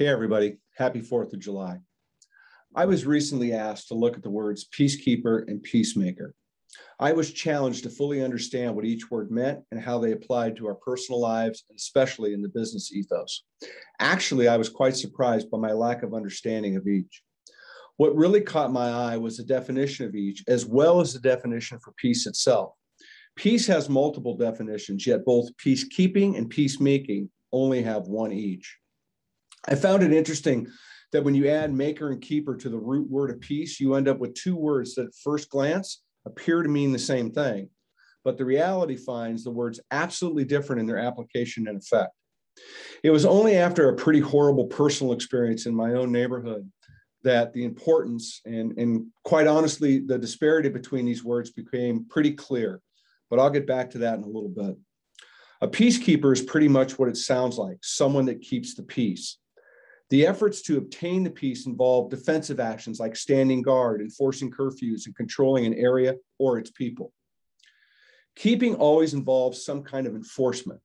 Hey, 0.00 0.06
everybody. 0.06 0.56
Happy 0.78 1.02
4th 1.02 1.34
of 1.34 1.40
July. 1.40 1.78
I 2.74 2.86
was 2.86 3.04
recently 3.04 3.52
asked 3.52 3.88
to 3.88 3.94
look 3.94 4.16
at 4.16 4.22
the 4.22 4.30
words 4.30 4.66
peacekeeper 4.74 5.46
and 5.46 5.62
peacemaker. 5.62 6.34
I 6.98 7.12
was 7.12 7.34
challenged 7.34 7.82
to 7.82 7.90
fully 7.90 8.24
understand 8.24 8.74
what 8.74 8.86
each 8.86 9.10
word 9.10 9.30
meant 9.30 9.60
and 9.70 9.78
how 9.78 9.98
they 9.98 10.12
applied 10.12 10.56
to 10.56 10.66
our 10.68 10.76
personal 10.76 11.20
lives, 11.20 11.64
and 11.68 11.76
especially 11.76 12.32
in 12.32 12.40
the 12.40 12.48
business 12.48 12.90
ethos. 12.94 13.44
Actually, 13.98 14.48
I 14.48 14.56
was 14.56 14.70
quite 14.70 14.96
surprised 14.96 15.50
by 15.50 15.58
my 15.58 15.72
lack 15.72 16.02
of 16.02 16.14
understanding 16.14 16.76
of 16.76 16.88
each. 16.88 17.22
What 17.98 18.16
really 18.16 18.40
caught 18.40 18.72
my 18.72 18.88
eye 18.88 19.18
was 19.18 19.36
the 19.36 19.44
definition 19.44 20.06
of 20.06 20.14
each, 20.14 20.42
as 20.48 20.64
well 20.64 21.02
as 21.02 21.12
the 21.12 21.20
definition 21.20 21.78
for 21.78 21.92
peace 21.98 22.26
itself. 22.26 22.72
Peace 23.36 23.66
has 23.66 23.90
multiple 23.90 24.34
definitions, 24.34 25.06
yet 25.06 25.26
both 25.26 25.54
peacekeeping 25.58 26.38
and 26.38 26.48
peacemaking 26.48 27.28
only 27.52 27.82
have 27.82 28.08
one 28.08 28.32
each. 28.32 28.79
I 29.70 29.76
found 29.76 30.02
it 30.02 30.12
interesting 30.12 30.66
that 31.12 31.24
when 31.24 31.34
you 31.34 31.48
add 31.48 31.72
maker 31.72 32.10
and 32.10 32.20
keeper 32.20 32.56
to 32.56 32.68
the 32.68 32.78
root 32.78 33.08
word 33.08 33.30
of 33.30 33.40
peace, 33.40 33.80
you 33.80 33.94
end 33.94 34.08
up 34.08 34.18
with 34.18 34.34
two 34.34 34.56
words 34.56 34.94
that 34.94 35.06
at 35.06 35.14
first 35.22 35.48
glance 35.48 36.02
appear 36.26 36.62
to 36.62 36.68
mean 36.68 36.92
the 36.92 36.98
same 36.98 37.30
thing. 37.30 37.68
But 38.24 38.36
the 38.36 38.44
reality 38.44 38.96
finds 38.96 39.44
the 39.44 39.50
words 39.50 39.80
absolutely 39.90 40.44
different 40.44 40.80
in 40.80 40.86
their 40.86 40.98
application 40.98 41.68
and 41.68 41.78
effect. 41.78 42.12
It 43.02 43.10
was 43.10 43.24
only 43.24 43.56
after 43.56 43.88
a 43.88 43.96
pretty 43.96 44.20
horrible 44.20 44.66
personal 44.66 45.12
experience 45.12 45.66
in 45.66 45.74
my 45.74 45.94
own 45.94 46.12
neighborhood 46.12 46.70
that 47.22 47.52
the 47.52 47.64
importance 47.64 48.40
and, 48.44 48.76
and 48.78 49.06
quite 49.24 49.46
honestly, 49.46 50.00
the 50.00 50.18
disparity 50.18 50.68
between 50.68 51.06
these 51.06 51.24
words 51.24 51.50
became 51.50 52.06
pretty 52.08 52.32
clear. 52.32 52.80
But 53.30 53.38
I'll 53.38 53.50
get 53.50 53.66
back 53.66 53.90
to 53.90 53.98
that 53.98 54.18
in 54.18 54.24
a 54.24 54.28
little 54.28 54.48
bit. 54.48 54.76
A 55.62 55.68
peacekeeper 55.68 56.32
is 56.32 56.42
pretty 56.42 56.68
much 56.68 56.98
what 56.98 57.08
it 57.08 57.16
sounds 57.16 57.58
like 57.58 57.78
someone 57.82 58.24
that 58.26 58.40
keeps 58.40 58.74
the 58.74 58.82
peace. 58.82 59.38
The 60.10 60.26
efforts 60.26 60.60
to 60.62 60.76
obtain 60.76 61.22
the 61.22 61.30
peace 61.30 61.66
involve 61.66 62.10
defensive 62.10 62.58
actions 62.58 62.98
like 62.98 63.14
standing 63.14 63.62
guard, 63.62 64.00
enforcing 64.00 64.50
curfews, 64.50 65.06
and 65.06 65.14
controlling 65.14 65.66
an 65.66 65.74
area 65.74 66.16
or 66.38 66.58
its 66.58 66.70
people. 66.70 67.12
Keeping 68.34 68.74
always 68.74 69.14
involves 69.14 69.64
some 69.64 69.82
kind 69.82 70.06
of 70.06 70.16
enforcement. 70.16 70.80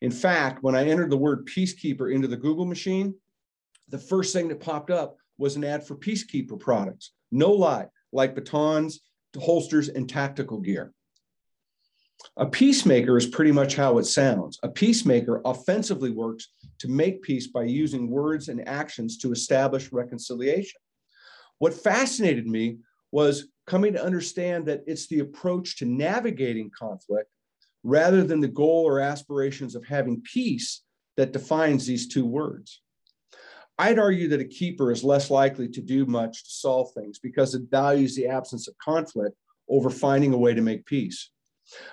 In 0.00 0.10
fact, 0.10 0.62
when 0.62 0.74
I 0.74 0.86
entered 0.86 1.10
the 1.10 1.16
word 1.16 1.46
peacekeeper 1.46 2.12
into 2.12 2.26
the 2.26 2.36
Google 2.36 2.64
machine, 2.64 3.14
the 3.90 3.98
first 3.98 4.32
thing 4.32 4.48
that 4.48 4.60
popped 4.60 4.90
up 4.90 5.16
was 5.36 5.56
an 5.56 5.64
ad 5.64 5.86
for 5.86 5.94
peacekeeper 5.94 6.58
products. 6.58 7.12
No 7.30 7.52
lie, 7.52 7.86
like 8.12 8.34
batons, 8.34 9.00
holsters, 9.38 9.88
and 9.88 10.08
tactical 10.08 10.58
gear. 10.58 10.92
A 12.36 12.46
peacemaker 12.46 13.16
is 13.16 13.26
pretty 13.26 13.52
much 13.52 13.76
how 13.76 13.98
it 13.98 14.04
sounds. 14.04 14.58
A 14.62 14.68
peacemaker 14.68 15.40
offensively 15.44 16.10
works 16.10 16.48
to 16.78 16.88
make 16.88 17.22
peace 17.22 17.46
by 17.46 17.64
using 17.64 18.10
words 18.10 18.48
and 18.48 18.66
actions 18.68 19.18
to 19.18 19.32
establish 19.32 19.92
reconciliation. 19.92 20.80
What 21.58 21.74
fascinated 21.74 22.46
me 22.46 22.78
was 23.12 23.48
coming 23.66 23.92
to 23.92 24.04
understand 24.04 24.66
that 24.66 24.82
it's 24.86 25.06
the 25.08 25.20
approach 25.20 25.76
to 25.78 25.84
navigating 25.84 26.70
conflict 26.76 27.30
rather 27.82 28.24
than 28.24 28.40
the 28.40 28.48
goal 28.48 28.84
or 28.86 29.00
aspirations 29.00 29.74
of 29.74 29.84
having 29.84 30.22
peace 30.22 30.82
that 31.16 31.32
defines 31.32 31.86
these 31.86 32.08
two 32.08 32.24
words. 32.24 32.82
I'd 33.78 33.98
argue 33.98 34.28
that 34.28 34.40
a 34.40 34.44
keeper 34.44 34.92
is 34.92 35.02
less 35.02 35.30
likely 35.30 35.68
to 35.68 35.80
do 35.80 36.04
much 36.04 36.44
to 36.44 36.50
solve 36.50 36.92
things 36.92 37.18
because 37.18 37.54
it 37.54 37.70
values 37.70 38.14
the 38.14 38.26
absence 38.26 38.68
of 38.68 38.76
conflict 38.78 39.34
over 39.68 39.88
finding 39.88 40.34
a 40.34 40.38
way 40.38 40.52
to 40.52 40.60
make 40.60 40.84
peace. 40.84 41.30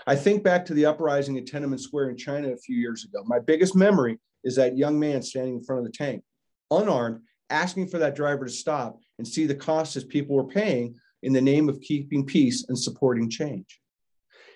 I 0.06 0.16
think 0.16 0.44
back 0.44 0.66
to 0.66 0.73
the 0.73 0.86
uprising 0.86 1.38
at 1.38 1.45
Tiananmen 1.45 1.80
Square 1.80 2.09
in 2.09 2.17
China 2.17 2.50
a 2.50 2.58
few 2.58 2.75
years 2.75 3.06
ago. 3.06 3.23
My 3.25 3.39
biggest 3.39 3.75
memory 3.75 4.19
is 4.44 4.56
that 4.56 4.78
young 4.78 5.00
man 5.00 5.22
standing 5.22 5.56
in 5.56 5.64
front 5.64 5.80
of 5.80 5.86
the 5.86 5.92
tank, 5.92 6.23
unarmed, 6.72 7.22
asking 7.50 7.88
for 7.88 7.97
that 8.00 8.16
driver 8.16 8.45
to 8.45 8.52
stop 8.52 9.00
and 9.17 9.28
see 9.28 9.45
the 9.45 9.56
costs 9.56 9.94
his 9.94 10.03
people 10.03 10.36
were 10.36 10.47
paying 10.47 10.95
in 11.23 11.34
the 11.34 11.42
name 11.42 11.69
of 11.69 11.81
keeping 11.81 12.25
peace 12.25 12.66
and 12.67 12.78
supporting 12.78 13.30
change. 13.30 13.80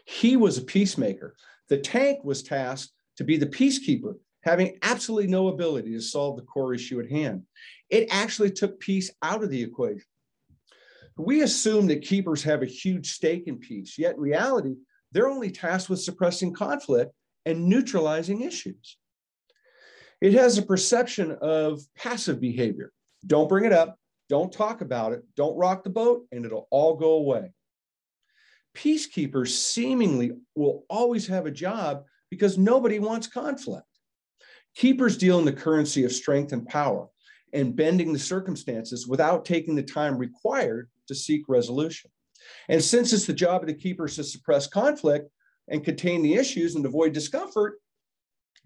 He 0.06 0.38
was 0.38 0.58
a 0.58 0.64
peacemaker. 0.64 1.36
The 1.70 1.78
tank 1.78 2.24
was 2.24 2.44
tasked 2.44 2.92
to 3.18 3.24
be 3.24 3.38
the 3.38 3.46
peacekeeper, 3.46 4.16
having 4.44 4.78
absolutely 4.82 5.30
no 5.30 5.48
ability 5.48 5.92
to 5.94 6.02
solve 6.02 6.38
the 6.38 6.44
core 6.44 6.74
issue 6.74 7.00
at 7.00 7.10
hand. 7.10 7.44
It 7.90 8.08
actually 8.12 8.52
took 8.52 8.80
peace 8.80 9.12
out 9.22 9.44
of 9.44 9.50
the 9.50 9.62
equation. 9.62 10.04
We 11.18 11.42
assume 11.42 11.88
that 11.88 12.02
keepers 12.02 12.44
have 12.44 12.62
a 12.62 12.66
huge 12.66 13.12
stake 13.12 13.48
in 13.48 13.58
peace, 13.58 13.98
yet 13.98 14.16
in 14.16 14.22
reality, 14.22 14.76
they're 15.12 15.30
only 15.30 15.52
tasked 15.52 15.90
with 15.90 16.02
suppressing 16.02 16.54
conflict 16.54 17.12
and 17.46 17.68
neutralizing 17.68 18.42
issues. 18.42 18.98
It 20.22 20.34
has 20.34 20.58
a 20.58 20.64
perception 20.64 21.38
of 21.42 21.82
passive 21.98 22.40
behavior. 22.40 22.92
Don't 23.26 23.50
bring 23.50 23.66
it 23.66 23.74
up, 23.74 23.98
don't 24.30 24.54
talk 24.54 24.82
about 24.82 25.14
it, 25.14 25.24
don't 25.36 25.58
rock 25.58 25.84
the 25.84 25.90
boat, 25.90 26.26
and 26.32 26.46
it'll 26.46 26.68
all 26.70 26.96
go 26.96 27.14
away. 27.14 27.52
Peacekeepers 28.76 29.50
seemingly 29.50 30.32
will 30.56 30.86
always 30.90 31.28
have 31.28 31.46
a 31.46 31.52
job 31.52 32.04
because 32.30 32.58
nobody 32.58 33.00
wants 33.00 33.28
conflict. 33.28 33.86
Keepers 34.76 35.18
deal 35.18 35.40
in 35.40 35.46
the 35.46 35.52
currency 35.52 36.06
of 36.06 36.14
strength 36.14 36.54
and 36.54 36.66
power 36.66 37.08
and 37.54 37.76
bending 37.76 38.14
the 38.14 38.20
circumstances 38.20 39.08
without 39.08 39.44
taking 39.44 39.76
the 39.76 39.84
time 39.84 40.18
required 40.18 40.90
to 41.08 41.16
seek 41.16 41.44
resolution. 41.50 42.10
And 42.70 42.84
since 42.84 43.14
it's 43.14 43.26
the 43.26 43.34
job 43.34 43.62
of 43.62 43.68
the 43.68 43.74
keepers 43.74 44.16
to 44.16 44.24
suppress 44.24 44.68
conflict 44.68 45.30
and 45.68 45.84
contain 45.84 46.22
the 46.22 46.36
issues 46.36 46.76
and 46.76 46.86
avoid 46.86 47.14
discomfort, 47.14 47.80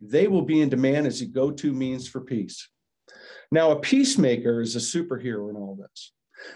they 0.02 0.28
will 0.28 0.42
be 0.42 0.62
in 0.62 0.70
demand 0.70 1.08
as 1.08 1.22
a 1.22 1.26
go 1.26 1.52
to 1.52 1.74
means 1.74 2.08
for 2.08 2.22
peace. 2.22 2.70
Now, 3.52 3.72
a 3.72 3.80
peacemaker 3.80 4.62
is 4.62 4.76
a 4.76 4.80
superhero 4.80 5.50
in 5.50 5.56
all 5.56 5.78
this. 5.80 6.12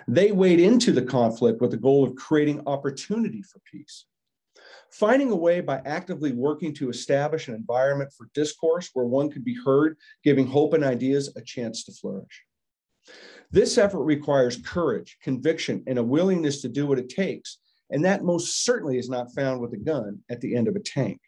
They 0.07 0.31
wade 0.31 0.59
into 0.59 0.91
the 0.91 1.01
conflict 1.01 1.61
with 1.61 1.71
the 1.71 1.77
goal 1.77 2.03
of 2.03 2.15
creating 2.15 2.63
opportunity 2.67 3.41
for 3.41 3.61
peace. 3.71 4.05
Finding 4.91 5.31
a 5.31 5.35
way 5.35 5.61
by 5.61 5.81
actively 5.85 6.31
working 6.31 6.73
to 6.75 6.89
establish 6.89 7.47
an 7.47 7.55
environment 7.55 8.11
for 8.17 8.29
discourse 8.33 8.89
where 8.93 9.05
one 9.05 9.29
could 9.29 9.45
be 9.45 9.55
heard, 9.63 9.97
giving 10.23 10.47
hope 10.47 10.73
and 10.73 10.83
ideas 10.83 11.31
a 11.35 11.41
chance 11.41 11.83
to 11.85 11.93
flourish. 11.93 12.43
This 13.51 13.77
effort 13.77 14.03
requires 14.03 14.57
courage, 14.57 15.17
conviction, 15.23 15.83
and 15.87 15.97
a 15.97 16.03
willingness 16.03 16.61
to 16.61 16.69
do 16.69 16.85
what 16.85 16.99
it 16.99 17.09
takes. 17.09 17.57
And 17.89 18.05
that 18.05 18.23
most 18.23 18.63
certainly 18.63 18.99
is 18.99 19.09
not 19.09 19.33
found 19.33 19.59
with 19.59 19.73
a 19.73 19.77
gun 19.77 20.19
at 20.29 20.41
the 20.41 20.55
end 20.55 20.67
of 20.67 20.75
a 20.75 20.79
tank. 20.79 21.19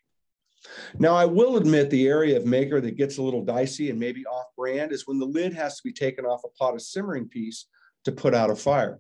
Now, 1.00 1.16
I 1.16 1.26
will 1.26 1.58
admit 1.58 1.90
the 1.90 2.08
area 2.08 2.38
of 2.38 2.46
maker 2.46 2.80
that 2.82 2.98
gets 2.98 3.18
a 3.18 3.24
little 3.24 3.44
dicey 3.44 3.90
and 3.90 4.00
maybe 4.00 4.26
off 4.28 4.46
brand 4.56 4.92
is 4.92 5.08
when 5.08 5.18
the 5.18 5.26
lid 5.26 5.54
has 5.54 5.78
to 5.78 5.84
be 5.84 5.92
taken 5.92 6.26
off 6.26 6.44
a 6.44 6.50
pot 6.50 6.76
of 6.76 6.82
simmering 6.84 7.28
peace 7.28 7.66
to 8.06 8.12
put 8.12 8.36
out 8.36 8.52
a 8.52 8.56
fire. 8.56 9.00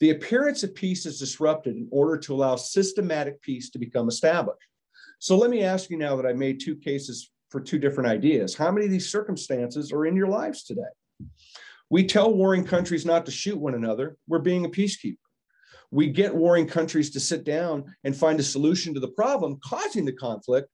The 0.00 0.10
appearance 0.10 0.62
of 0.62 0.74
peace 0.74 1.06
is 1.06 1.18
disrupted 1.18 1.76
in 1.76 1.88
order 1.90 2.16
to 2.18 2.34
allow 2.34 2.56
systematic 2.56 3.40
peace 3.42 3.70
to 3.70 3.78
become 3.78 4.08
established. 4.08 4.58
So 5.18 5.36
let 5.36 5.50
me 5.50 5.62
ask 5.62 5.90
you 5.90 5.98
now 5.98 6.16
that 6.16 6.26
I 6.26 6.32
made 6.32 6.60
two 6.60 6.76
cases 6.76 7.30
for 7.50 7.60
two 7.60 7.78
different 7.78 8.10
ideas. 8.10 8.54
How 8.54 8.70
many 8.70 8.86
of 8.86 8.92
these 8.92 9.10
circumstances 9.10 9.92
are 9.92 10.06
in 10.06 10.14
your 10.14 10.28
lives 10.28 10.64
today? 10.64 10.82
We 11.90 12.06
tell 12.06 12.32
warring 12.32 12.64
countries 12.64 13.06
not 13.06 13.24
to 13.26 13.32
shoot 13.32 13.58
one 13.58 13.74
another. 13.74 14.16
We're 14.26 14.40
being 14.40 14.64
a 14.64 14.68
peacekeeper. 14.68 15.16
We 15.90 16.08
get 16.08 16.34
warring 16.34 16.66
countries 16.66 17.10
to 17.10 17.20
sit 17.20 17.44
down 17.44 17.94
and 18.04 18.14
find 18.14 18.38
a 18.38 18.42
solution 18.42 18.92
to 18.94 19.00
the 19.00 19.08
problem 19.08 19.58
causing 19.64 20.04
the 20.04 20.12
conflict 20.12 20.68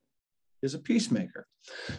is 0.63 0.75
a 0.75 0.79
peacemaker. 0.79 1.47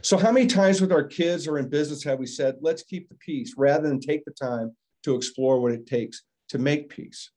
So, 0.02 0.18
how 0.18 0.32
many 0.32 0.48
times 0.48 0.82
with 0.82 0.92
our 0.92 1.04
kids 1.04 1.48
or 1.48 1.58
in 1.58 1.70
business 1.70 2.04
have 2.04 2.20
we 2.20 2.26
said, 2.26 2.56
let's 2.62 2.84
keep 2.84 3.08
the 3.08 3.16
peace 3.16 3.54
rather 3.58 3.88
than 3.88 4.00
take 4.00 4.26
the 4.26 4.32
time 4.32 4.76
to 5.04 5.16
explore 5.16 5.62
what 5.62 5.72
it 5.72 5.88
takes 5.88 6.24
to 6.50 6.58
make 6.58 6.90
peace? 6.90 7.32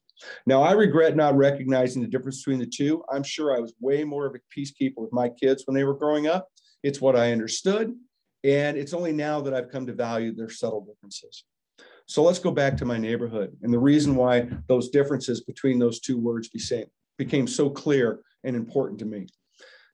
Now, 0.47 0.63
I 0.63 0.73
regret 0.73 1.15
not 1.15 1.37
recognizing 1.37 2.03
the 2.03 2.09
difference 2.09 2.43
between 2.43 2.59
the 2.59 2.67
two. 2.67 3.05
I'm 3.13 3.23
sure 3.23 3.57
I 3.57 3.61
was 3.61 3.75
way 3.81 4.03
more 4.03 4.27
of 4.27 4.35
a 4.35 4.61
peacekeeper 4.61 4.97
with 4.97 5.13
my 5.13 5.29
kids 5.29 5.63
when 5.65 5.77
they 5.77 5.85
were 5.85 5.95
growing 5.95 6.27
up. 6.27 6.49
It's 6.83 7.01
what 7.01 7.15
I 7.15 7.31
understood. 7.31 7.95
And 8.43 8.77
it's 8.77 8.95
only 8.95 9.13
now 9.13 9.41
that 9.43 9.55
I've 9.55 9.71
come 9.71 9.87
to 9.87 9.93
value 9.93 10.35
their 10.35 10.51
subtle 10.51 10.81
differences. 10.81 11.45
So 12.09 12.23
let's 12.23 12.39
go 12.39 12.51
back 12.51 12.75
to 12.79 12.87
my 12.87 12.97
neighborhood 12.97 13.55
and 13.63 13.73
the 13.73 13.79
reason 13.79 14.17
why 14.17 14.49
those 14.67 14.89
differences 14.89 15.43
between 15.43 15.79
those 15.79 16.01
two 16.01 16.17
words 16.17 16.49
became 17.19 17.47
so 17.47 17.69
clear 17.69 18.21
and 18.45 18.57
important 18.57 18.99
to 19.01 19.05
me. 19.05 19.27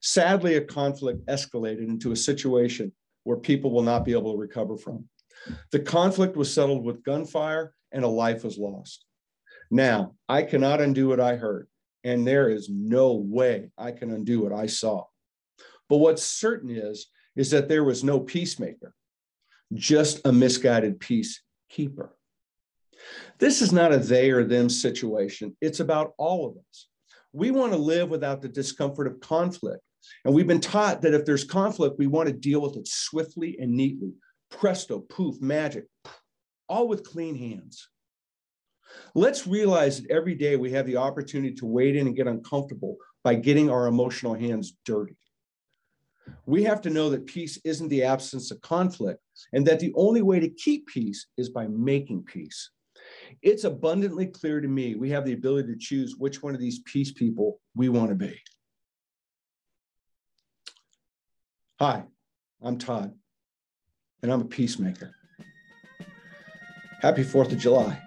Sadly, 0.00 0.54
a 0.54 0.60
conflict 0.60 1.26
escalated 1.26 1.88
into 1.88 2.12
a 2.12 2.16
situation 2.16 2.92
where 3.24 3.36
people 3.36 3.72
will 3.72 3.82
not 3.82 4.04
be 4.04 4.12
able 4.12 4.32
to 4.32 4.38
recover 4.38 4.76
from. 4.76 5.08
The 5.72 5.80
conflict 5.80 6.36
was 6.36 6.52
settled 6.52 6.84
with 6.84 7.02
gunfire 7.02 7.74
and 7.90 8.04
a 8.04 8.08
life 8.08 8.44
was 8.44 8.58
lost. 8.58 9.04
Now, 9.70 10.14
I 10.28 10.44
cannot 10.44 10.80
undo 10.80 11.08
what 11.08 11.20
I 11.20 11.34
heard, 11.34 11.66
and 12.04 12.24
there 12.24 12.48
is 12.48 12.68
no 12.68 13.14
way 13.14 13.70
I 13.76 13.90
can 13.90 14.12
undo 14.12 14.42
what 14.42 14.52
I 14.52 14.66
saw. 14.66 15.04
But 15.88 15.96
what's 15.96 16.22
certain 16.22 16.70
is, 16.70 17.08
is 17.34 17.50
that 17.50 17.68
there 17.68 17.82
was 17.82 18.04
no 18.04 18.20
peacemaker, 18.20 18.94
just 19.72 20.20
a 20.24 20.32
misguided 20.32 21.00
peace 21.00 21.40
keeper. 21.74 22.16
This 23.38 23.60
is 23.60 23.72
not 23.72 23.92
a 23.92 23.98
they 23.98 24.30
or 24.30 24.44
them 24.44 24.68
situation. 24.68 25.56
It's 25.60 25.80
about 25.80 26.12
all 26.16 26.46
of 26.46 26.56
us. 26.56 26.88
We 27.32 27.50
want 27.50 27.72
to 27.72 27.78
live 27.78 28.08
without 28.08 28.40
the 28.40 28.48
discomfort 28.48 29.06
of 29.06 29.20
conflict. 29.20 29.82
And 30.24 30.34
we've 30.34 30.46
been 30.46 30.60
taught 30.60 31.02
that 31.02 31.14
if 31.14 31.24
there's 31.24 31.44
conflict, 31.44 31.98
we 31.98 32.06
want 32.06 32.28
to 32.28 32.34
deal 32.34 32.60
with 32.60 32.76
it 32.76 32.86
swiftly 32.86 33.58
and 33.58 33.72
neatly. 33.72 34.12
Presto, 34.50 35.00
poof, 35.00 35.40
magic. 35.40 35.86
all 36.68 36.88
with 36.88 37.04
clean 37.04 37.36
hands. 37.36 37.88
Let's 39.14 39.46
realize 39.46 40.00
that 40.00 40.10
every 40.10 40.34
day 40.34 40.56
we 40.56 40.70
have 40.72 40.86
the 40.86 40.96
opportunity 40.96 41.54
to 41.56 41.66
wade 41.66 41.96
in 41.96 42.06
and 42.06 42.16
get 42.16 42.26
uncomfortable 42.26 42.96
by 43.22 43.34
getting 43.34 43.70
our 43.70 43.86
emotional 43.86 44.34
hands 44.34 44.76
dirty. 44.84 45.16
We 46.46 46.62
have 46.64 46.80
to 46.82 46.90
know 46.90 47.10
that 47.10 47.26
peace 47.26 47.58
isn't 47.64 47.88
the 47.88 48.02
absence 48.02 48.50
of 48.50 48.60
conflict 48.60 49.20
and 49.52 49.66
that 49.66 49.80
the 49.80 49.92
only 49.94 50.22
way 50.22 50.40
to 50.40 50.48
keep 50.48 50.86
peace 50.86 51.26
is 51.36 51.50
by 51.50 51.66
making 51.66 52.24
peace. 52.24 52.70
It's 53.42 53.64
abundantly 53.64 54.26
clear 54.26 54.60
to 54.60 54.68
me 54.68 54.94
we 54.94 55.10
have 55.10 55.24
the 55.24 55.32
ability 55.32 55.72
to 55.72 55.78
choose 55.78 56.16
which 56.16 56.42
one 56.42 56.54
of 56.54 56.60
these 56.60 56.80
peace 56.80 57.12
people 57.12 57.60
we 57.74 57.88
want 57.88 58.10
to 58.10 58.14
be. 58.14 58.38
Hi, 61.80 62.04
I'm 62.62 62.78
Todd, 62.78 63.12
and 64.22 64.32
I'm 64.32 64.40
a 64.40 64.46
peacemaker. 64.46 65.14
Happy 67.00 67.24
4th 67.24 67.52
of 67.52 67.58
July. 67.58 68.00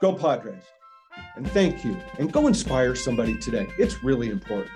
Go 0.00 0.14
Padres. 0.14 0.62
And 1.36 1.50
thank 1.50 1.84
you. 1.84 1.96
And 2.18 2.32
go 2.32 2.46
inspire 2.46 2.94
somebody 2.94 3.36
today. 3.36 3.66
It's 3.78 4.04
really 4.04 4.30
important. 4.30 4.70